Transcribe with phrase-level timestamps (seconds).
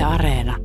[0.00, 0.56] Yle Areena.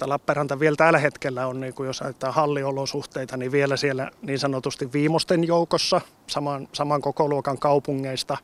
[0.00, 4.92] Lappeenranta vielä tällä hetkellä on, niin kuin jos ajatellaan halliolosuhteita, niin vielä siellä niin sanotusti
[4.92, 8.36] viimeisten joukossa saman, saman kokoluokan kaupungeista.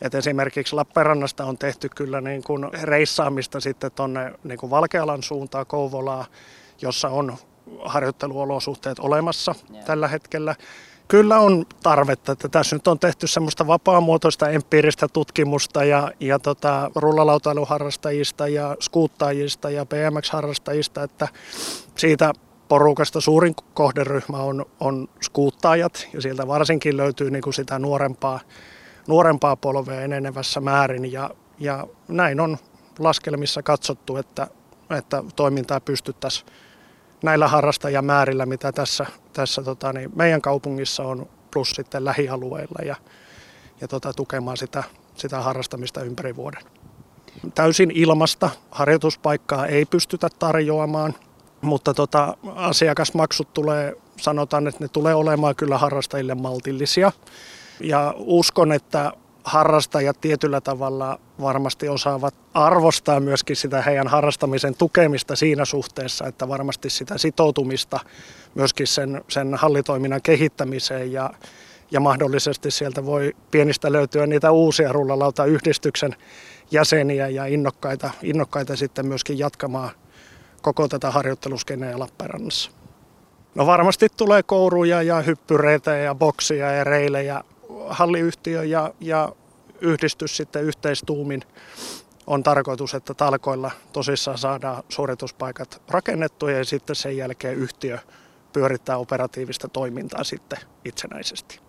[0.00, 6.24] Et esimerkiksi Lappeenrannasta on tehty kyllä niin kuin reissaamista sitten tuonne niin Valkealan suuntaan, Kouvolaa,
[6.82, 7.36] jossa on
[7.84, 9.84] harjoitteluolosuhteet olemassa yeah.
[9.84, 10.54] tällä hetkellä.
[11.08, 16.90] Kyllä on tarvetta, että tässä nyt on tehty semmoista vapaamuotoista empiiristä tutkimusta ja, ja tota,
[16.94, 21.28] rullalautailuharrastajista ja skuuttajista ja BMX-harrastajista, että
[21.98, 22.32] siitä
[22.68, 28.40] porukasta suurin kohderyhmä on, on skuuttajat ja sieltä varsinkin löytyy niin kuin sitä nuorempaa,
[29.08, 32.58] nuorempaa polvea enenevässä määrin ja, ja näin on
[32.98, 34.46] laskelmissa katsottu, että,
[34.98, 36.46] että toimintaa pystyttäisiin
[37.24, 42.96] näillä harrastajamäärillä, mitä tässä, tässä tota, niin meidän kaupungissa on, plus sitten lähialueilla ja,
[43.80, 46.62] ja tota, tukemaan sitä, sitä harrastamista ympäri vuoden.
[47.54, 51.14] Täysin ilmasta harjoituspaikkaa ei pystytä tarjoamaan,
[51.60, 57.12] mutta tota, asiakasmaksut tulee, sanotaan, että ne tulee olemaan kyllä harrastajille maltillisia.
[57.80, 59.12] Ja uskon, että
[59.44, 66.90] harrastajat tietyllä tavalla varmasti osaavat arvostaa myöskin sitä heidän harrastamisen tukemista siinä suhteessa, että varmasti
[66.90, 68.00] sitä sitoutumista
[68.54, 71.30] myöskin sen, sen hallitoiminnan kehittämiseen ja,
[71.90, 76.16] ja mahdollisesti sieltä voi pienistä löytyä niitä uusia rullalautayhdistyksen
[76.70, 79.90] jäseniä ja innokkaita, innokkaita sitten myöskin jatkamaan
[80.62, 82.70] koko tätä harjoitteluskeneä Lappeenrannassa.
[83.54, 87.44] No varmasti tulee kouruja ja hyppyreitä ja boksia ja reilejä
[87.88, 89.32] halliyhtiö ja, ja
[89.80, 91.42] yhdistys sitten yhteistuumin
[92.26, 97.98] on tarkoitus, että talkoilla tosissaan saadaan suorituspaikat rakennettuja ja sitten sen jälkeen yhtiö
[98.52, 101.60] pyörittää operatiivista toimintaa sitten itsenäisesti.